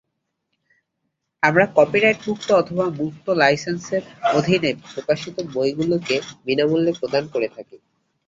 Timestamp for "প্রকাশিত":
4.85-5.35